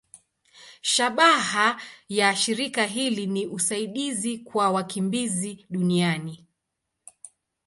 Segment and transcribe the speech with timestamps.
[0.81, 6.45] Shabaha ya shirika hili ni usaidizi kwa wakimbizi duniani.